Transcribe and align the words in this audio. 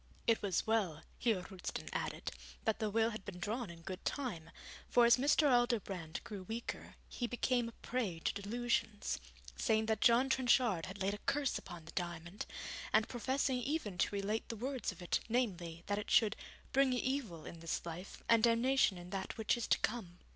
It 0.25 0.41
was 0.41 0.65
well, 0.65 1.03
Heer 1.19 1.43
Roosten 1.43 1.87
added, 1.93 2.31
that 2.65 2.79
the 2.79 2.89
will 2.89 3.11
had 3.11 3.23
been 3.23 3.37
drawn 3.37 3.69
in 3.69 3.83
good 3.83 4.03
time, 4.03 4.49
for 4.89 5.05
as 5.05 5.17
Mr. 5.17 5.47
Aldobrand 5.47 6.23
grew 6.23 6.41
weaker, 6.41 6.95
he 7.07 7.27
became 7.27 7.69
a 7.69 7.73
prey 7.83 8.17
to 8.21 8.33
delusions, 8.41 9.19
saying 9.57 9.85
that 9.85 10.01
John 10.01 10.27
Trenchard 10.27 10.87
had 10.87 10.99
laid 11.03 11.13
a 11.13 11.19
curse 11.27 11.59
upon 11.59 11.85
the 11.85 11.91
diamond, 11.91 12.47
and 12.91 13.07
professing 13.07 13.57
even 13.61 13.99
to 13.99 14.15
relate 14.15 14.49
the 14.49 14.55
words 14.55 14.91
of 14.91 15.03
it, 15.03 15.19
namely, 15.29 15.83
that 15.85 15.99
it 15.99 16.09
should 16.09 16.35
'bring 16.73 16.93
evil 16.93 17.45
in 17.45 17.59
this 17.59 17.85
life, 17.85 18.23
and 18.27 18.41
damnation 18.41 18.97
in 18.97 19.11
that 19.11 19.37
which 19.37 19.55
is 19.55 19.67
to 19.67 19.77
come.' 19.81 20.17